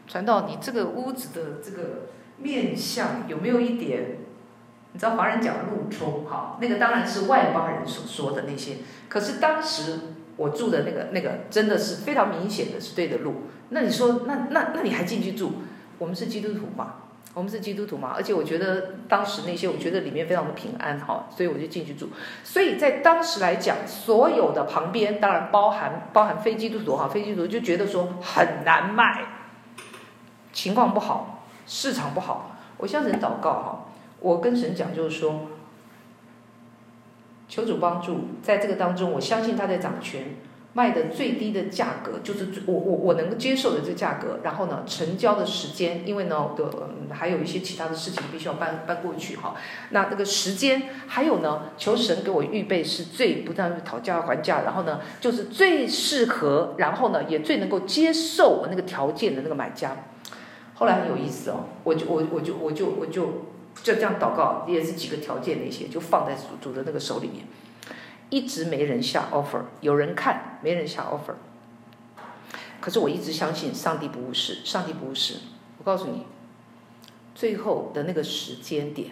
[0.07, 4.19] 传道，你这个屋子的这个面相有没有一点？
[4.93, 8.79] 你知道华人讲路冲哈，那个当然是外邦人所说的那些。
[9.09, 9.99] 可是当时
[10.37, 13.35] 我住的那个那个真的是非常明显的是对的路。
[13.69, 15.53] 那你说，那那那你还进去住？
[15.99, 16.95] 我们是基督徒嘛？
[17.39, 22.09] 我们是基督徒嘛，而且我觉得当时那些，我觉得里面非常的平安哈，所以我就进去住。
[22.43, 29.25] 所以在当时来讲，所有的旁边当然包含包含非基督徒哈，非基督徒就觉得说很难卖，
[30.53, 32.57] 情况不好，市场不好。
[32.77, 33.87] 我向神祷告哈，
[34.19, 35.43] 我跟神讲就是说，
[37.49, 40.35] 求主帮助，在这个当中，我相信他在掌权。
[40.79, 46.71] 卖的最低的价格就是我我我能够接受的这个价格，然后呢，成交的时间，因为呢的、
[47.13, 49.57] 还有一些其他的事情必须要搬搬过去哈。
[49.91, 59.97] 那这个时间还有呢，求神给我预备是最不断讨价还价，然后呢就是最适合，然后呢也最能够接受我那个条件的那个买家。
[60.75, 63.49] 后来很有意思哦，我就我我就我就我就
[63.83, 67.47] 就这样祷告，也是几个条件那些就放在主主的那个手里面。
[68.31, 71.35] 一直没人下 offer，有人看，没人下 offer。
[72.81, 75.39] 可是我一直相信上帝不误事，上帝不误事。
[75.79, 76.27] 我告诉你，
[77.35, 79.11] 最后的那个时间点，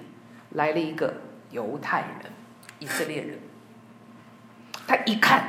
[0.51, 1.15] 来了一个
[1.51, 2.33] 犹太人，
[2.79, 3.39] 以色列人。
[4.87, 5.49] 他一看，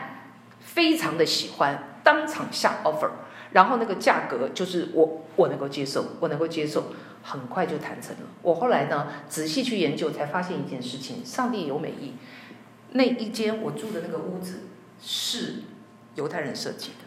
[0.60, 3.12] 非常的喜欢，当场下 offer，
[3.52, 6.86] 然后那个价格就是我我能够接受，我能够接受，
[7.22, 8.22] 很快就谈成了。
[8.42, 12.14] 我后来呢，仔细去研究，才发现一件事情：上帝有美意。
[12.98, 14.62] 那一间我住的那个屋子
[15.00, 15.62] 是
[16.16, 17.06] 犹太人设计的，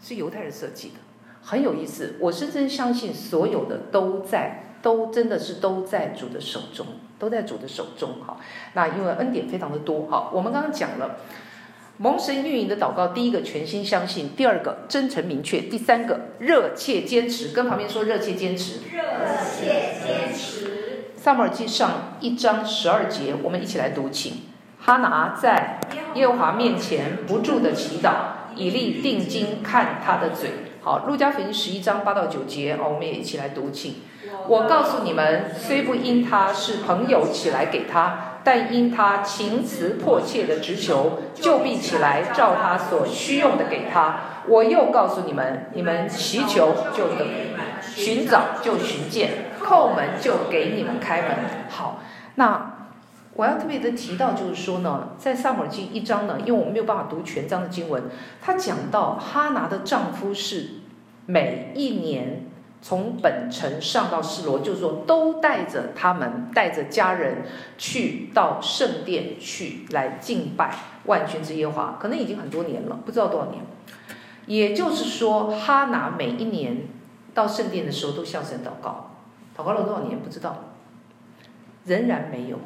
[0.00, 0.94] 是犹太人设计的，
[1.42, 2.14] 很有意思。
[2.20, 6.86] 我深深相信所有的都在，都真的是都在主的手中，
[7.18, 8.20] 都在主的手中。
[8.24, 8.38] 哈，
[8.74, 10.06] 那因为恩典非常的多。
[10.06, 11.18] 哈，我们刚刚讲了
[11.96, 17.48] 蒙神运营的祷告，第一个全心相信，第二个真诚明确，第三个热切坚持。
[17.48, 19.02] 跟旁边说热切坚持，热
[19.44, 20.72] 切坚持。
[21.16, 24.45] 撒母耳记上一章十二节，我们一起来读，请。
[24.86, 25.80] 哈拿在
[26.14, 28.12] 耶和华面前不住的祈祷，
[28.54, 30.50] 以利定睛看他的嘴。
[30.80, 33.96] 好，路加福音十一章八到九节，哦，我们也一起来读，请。
[34.46, 44.20] 我告诉你们，虽不因他是朋友起来给他，但因他情辞迫切的直求，就必起来照他所需用的给他。
[44.46, 51.30] 我又告诉你们，你们祈求就得，寻找就寻见，叩门就给你们开门。
[51.68, 52.00] 好，
[52.36, 52.75] 那。
[53.36, 58.04] 我要特别的提到，就是说呢，在撒母耳记一章呢，因为我们没有办法读全章的经文，
[58.40, 60.70] 他讲到哈拿的丈夫是
[61.26, 62.46] 每一年
[62.80, 67.42] 从本城上到示罗，就是说都带着他们带着家人
[67.76, 70.74] 去到圣殿去来敬拜
[71.04, 73.62] 万军之耶和华，可能已经很多年了，不知道多少年。
[74.46, 76.88] 也就是说，哈拿每一年
[77.34, 79.10] 到圣殿的时候都向神祷告，
[79.56, 80.64] 祷告了多少年不知道，
[81.84, 82.58] 仍然没有。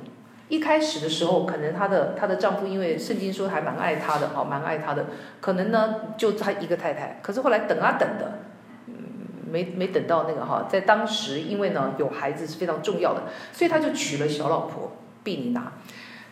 [0.51, 5.07] 一开始的时候，可能她的她的丈夫，因为圣经说还蛮爱她的，哦，蛮爱她的，
[5.40, 7.20] 可能呢就她一个太太。
[7.22, 8.40] 可是后来等啊等的，
[8.86, 8.94] 嗯，
[9.51, 13.22] 没没等到那个哈，在当时因为呢有孩子是非常重要的，
[13.53, 15.72] 所以他就娶了小老婆毕尼拿。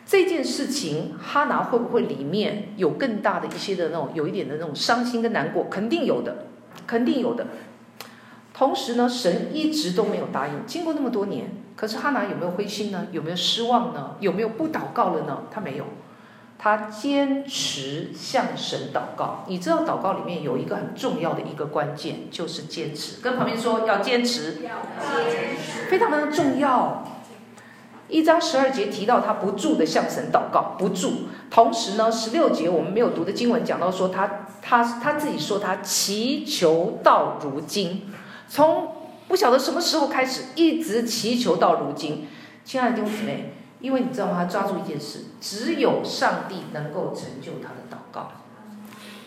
[0.05, 5.69] 这件事情，哈拿会不会里面有更大的一些的那种，有一点的那种伤心跟难过？
[5.71, 6.47] 肯定有的，
[6.87, 7.47] 肯定有的。
[8.59, 11.49] 同时呢，神一直都没有答应，经过那么多年。
[11.77, 13.07] 可是哈拿有没有灰心呢？
[13.13, 14.17] 有没有失望呢？
[14.19, 15.45] 有没有不祷告了呢？
[15.49, 15.85] 他没有，
[16.59, 19.45] 他坚持向神祷告。
[19.47, 23.23] 你知道祷告里面有一个很重要的一个关键，就是坚持。
[23.23, 24.83] 跟旁边说要坚持，要
[25.31, 27.05] 坚持，非常重要。
[28.09, 31.29] 一章十二节提到他不住的向神祷告，不住。
[31.49, 38.11] 同时呢，十六节我们没有读的经文讲到说他他他自己说他祈求到如今，
[38.49, 38.93] 从。
[39.29, 42.27] 不晓得什么时候开始，一直祈求到如今。
[42.65, 44.37] 亲爱的弟兄姊妹，因为你知道吗？
[44.39, 48.31] 他抓住一件事，只有上帝能够成就他的祷告。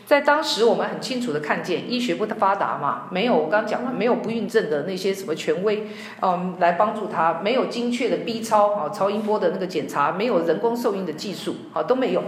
[0.08, 5.86] 在当时，我们很清楚的看见，医学不发达嘛，没有我刚讲了，没有不孕症的那些什么权威，
[6.24, 12.24] 嗯，来帮助他，没有精确的 B 超啊，超音波的那个检查，没有人工受孕的技术啊，都没有，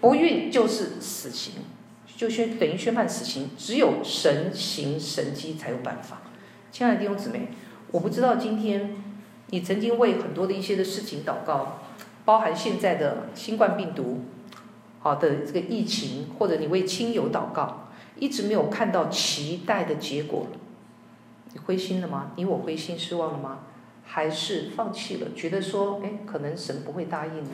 [0.00, 1.54] 不孕就是死刑，
[2.16, 6.18] 就宣等于宣判死刑，只有神行神迹才有办法。
[6.72, 7.48] 亲爱的弟兄姊妹，
[7.90, 8.96] 我不知道今天
[9.48, 11.80] 你曾经为很多的一些的事情祷告，
[12.24, 14.22] 包含现在的新冠病毒，
[15.00, 20.46] 好的这个疫情，或者你为亲友祷告，一直没有看到期待的结果，
[21.52, 22.32] 你灰心了吗？
[22.36, 23.58] 你我灰心失望了吗？
[24.02, 27.50] 还是放弃了，觉得说，哎，可能神不会答应呢？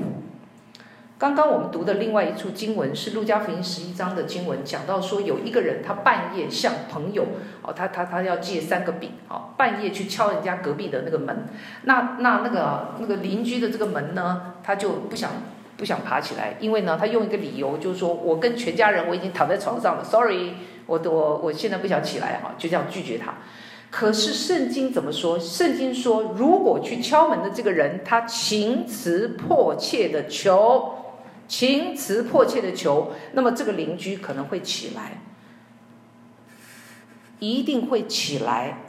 [1.19, 7.27] 刚刚我们读的另外一处经文是路加福音十一章的经文，讲到说有一个人，他半夜向朋友，
[7.61, 11.49] 哦，他他他要借三个饼，哦，半夜去敲人家隔壁的那个门，
[11.83, 15.33] 那那那个那个邻居的这个门呢，他就不想
[15.77, 20.53] 不想爬起来，因为呢，他用一个理由，就是说我跟全家人我已经躺在床上了，sorry，
[20.87, 23.35] 我我我现在不想起来，哈，就这样拒绝他。
[23.91, 25.37] 可是圣经怎么说？
[25.37, 30.95] 圣经说，如果去敲门的这个人，他情辞迫切的求。
[31.49, 35.23] 情辞迫切的求，那么这个邻居可能会起来，
[37.39, 38.83] 一定会起来，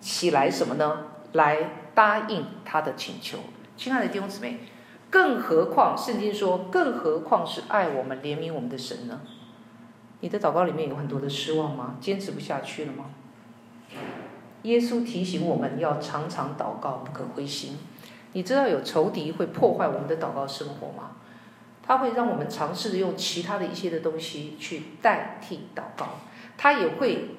[0.00, 1.04] 起来什么呢？
[1.32, 3.38] 来答应他的请求。
[3.76, 4.60] 亲爱的弟兄姊妹，
[5.10, 9.20] 更何况圣经说，更何况是爱我们、怜悯我们的神呢？
[10.20, 11.96] 你的祷告里面有很多的失望吗？
[12.00, 13.04] 坚持不下去了吗？
[14.62, 17.76] 耶稣提醒我们要常常祷告，不可灰心。
[18.32, 21.12] 你知道有仇敌会破坏我们的祷告生活吗？
[21.88, 26.06] 他会让我们尝试着用其他的一些的东西去代替祷告，
[26.58, 27.30] 他也会，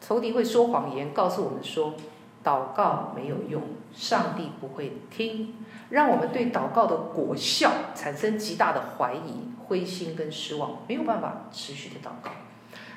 [0.00, 1.94] 仇敌会说谎言，告诉我们说，
[2.42, 3.62] 祷告没有用，
[3.94, 5.54] 上帝不会听，
[5.90, 12.32] 让我们对祷告的果效产生极大的怀疑、灰心跟失望，没有办法持续的祷告。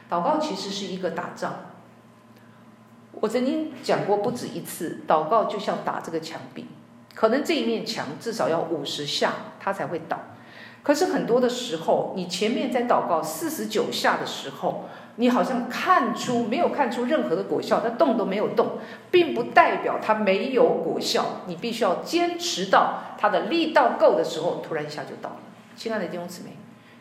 [0.10, 1.54] 祷告其实是一个打仗，
[3.12, 6.66] 我曾经讲过不止一次，祷告就像打这个墙壁。
[7.14, 10.20] 可能这一面墙至少要五十下，它才会倒。
[10.84, 14.86] 可是很多的时候，你前面在祷告四十九下的时候，
[15.18, 18.80] 你好像看出没有看出任何的果效，它动都没有动，
[19.12, 21.42] 并不代表它没有果效。
[21.46, 25.36] 你必须要坚持到它的力道够的时候，突然一下就倒了。
[25.76, 26.52] 亲爱的弟兄姊妹，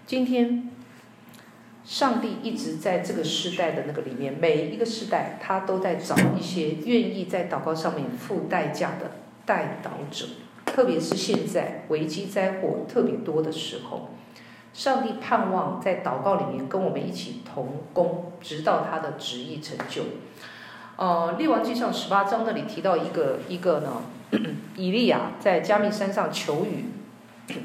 [0.06, 0.70] 今天
[1.82, 9.12] 上帝一直在这个世代的那个里面，每一个世代他都在找一些愿意在祷告上面付代价的
[9.46, 10.26] 代祷者，
[10.64, 14.10] 特别是现在危机灾祸特别多的时候，
[14.72, 20.02] 上帝盼望在祷告里面跟我们一起同工，直到他的旨意成就。
[20.96, 24.02] 呃，列王记上十八章那里提到一个一个呢，
[24.76, 26.84] 以利亚在迦密山上求雨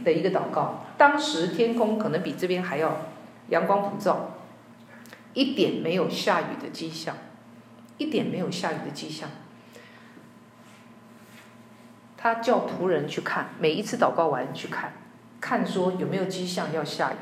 [0.03, 2.97] 的一个祷告，当时天空可能比这边还要
[3.49, 4.31] 阳光普照，
[5.33, 7.15] 一点没有下雨的迹象，
[7.97, 9.29] 一点没有下雨的迹象。
[12.25, 14.93] 他叫仆人去看，每一次祷告完去看，
[15.39, 17.15] 看说有没有迹象要下雨。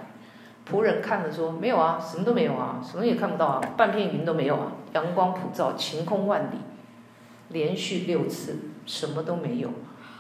[0.66, 6.56] 仆人看了说没有啊，什么都没有啊，什么也看不到啊，半片云都没有啊，阳光普照，晴空万里。
[7.49, 9.72] 连续六次什么都没有，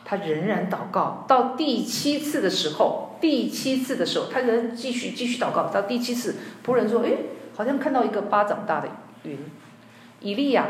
[0.03, 1.23] 他仍然祷告。
[1.29, 5.69] 到第七次的时候，第七次的时候，他仍继续继续祷告。
[5.69, 7.11] 到第七次，仆人说：“哎，
[7.55, 8.89] 好像看到一个巴掌大的
[9.23, 9.39] 云。”
[10.19, 10.67] 以利亚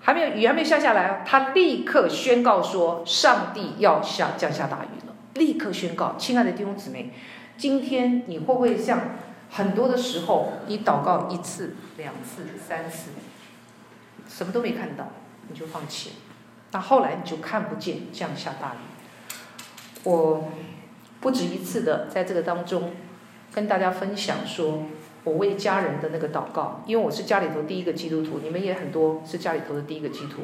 [0.00, 7.12] 还没有雨还没下下来，他立刻宣告说：“上帝要下降下大雨了。”立刻宣告，亲爱的弟兄姊妹。
[7.58, 9.16] 今天你会不会像
[9.50, 13.10] 很多的时候，你祷告一次、两次、三次，
[14.28, 15.08] 什么都没看到，
[15.48, 16.14] 你就放弃了。
[16.72, 18.78] 那后来你就看不见降下大雨。
[20.04, 20.50] 我
[21.20, 22.92] 不止一次的在这个当中
[23.52, 24.82] 跟大家分享说，
[25.26, 30.42] 我为家人的那个祷告，因为我是家里头第一个基督徒，你们也很多是家里头的第一个基督徒。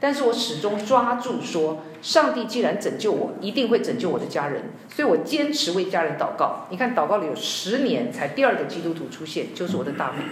[0.00, 6.66] 但是我始终抓住说，上帝既然拯救我，一定会拯救我的家人，所以我坚持为家人祷告。
[6.70, 10.24] 你看，祷告里有十年才第二个基督徒出现，就是我的大妹，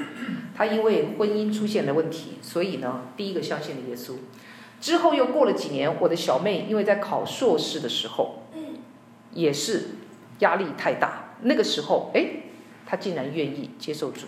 [0.57, 4.15] 她因为婚姻出现了问题，所以呢，第一个相信了耶稣。
[4.81, 8.43] 之后又过了几年，我的小妹因为在考硕士的时候，
[9.35, 9.91] 也是
[10.41, 12.27] 压力太大，那个时候，哎，
[12.91, 14.27] 他竟然愿意接受主。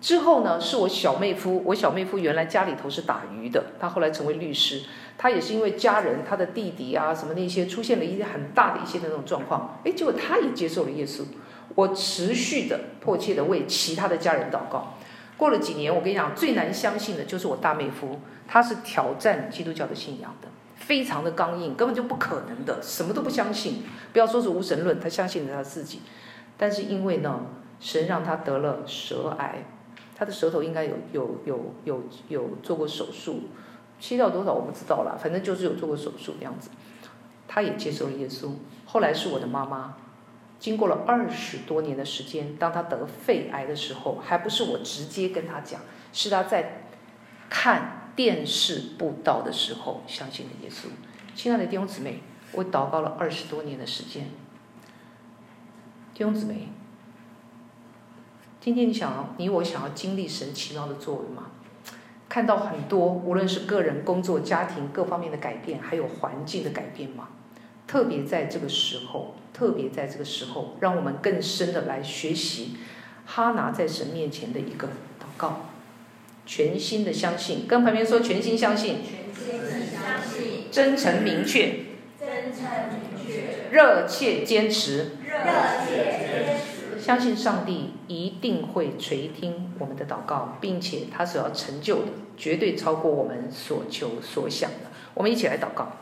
[0.00, 1.62] 之后呢，是我小妹夫。
[1.66, 4.82] 我小妹夫原来家里头是打鱼的，他后来成为律师。
[5.16, 9.78] 他也是因为家人，他的弟弟啊什么那些，出现了一些很大的一些那种状况。
[9.84, 11.22] 哎，结果他也接受了耶稣。
[11.76, 14.94] 我持续的迫切的为其他的家人祷告。
[15.36, 18.18] 过了几年，我跟你讲，最难相信的就是我大妹夫，
[18.48, 23.82] 他是挑战基督教的信仰的，非常的刚硬，根本就不可能的，什么都不相信。
[24.12, 26.00] 不要说是无神论，他相信了他自己。
[26.56, 27.40] 但是因为呢，
[27.80, 29.64] 神让他得了舌癌。
[30.18, 33.50] 他的舌头应该有有有有有做过手术，
[34.00, 36.70] 切掉多少我不知道了，反正就是有做过手术这样子。
[37.46, 38.52] 他也接受了耶稣。
[38.86, 39.94] 后来是我的妈妈，
[40.58, 45.82] 经过了二十多年的时间，当他得肺癌的时候，还不是我直接跟他讲，
[46.14, 46.86] 是他在
[47.50, 50.86] 看电视布道的时候相信了耶稣。
[51.34, 52.22] 亲爱的弟兄姊妹，
[52.52, 54.30] 我祷告了二十多年的时间，
[56.14, 56.68] 弟兄姊妹。
[58.66, 61.52] 今天你想要，你我想要经历神奇妙的作为吗？
[62.28, 67.28] 看到很多，无论是个人、工作、家庭各方面的改变，还有环境的改变吗？
[67.86, 72.78] 特别在这个时候，特别在这个时候，让我们更深的来学习
[73.24, 75.66] 哈拿在神面前的一个祷告，
[76.44, 78.96] 全心的相信，跟旁边说全心相信，
[79.32, 81.84] 全心相信，真诚明确，
[82.18, 85.36] 真诚明确，热切坚持，热
[85.86, 86.55] 切坚持。
[87.06, 94.90] 相信上帝一定会垂听我们的祷告，并且他所要成就的绝对超过我们所求所想的。
[95.14, 95.92] 我们一起来祷告。